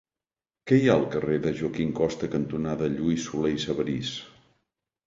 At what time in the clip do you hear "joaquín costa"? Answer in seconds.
1.61-2.31